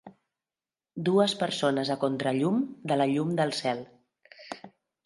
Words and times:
Dues 1.09 1.35
persones 1.43 1.91
a 1.97 1.99
contrallum 2.05 2.59
de 2.93 2.99
la 3.03 3.09
llum 3.13 3.39
del 3.43 3.57
cel. 3.61 3.89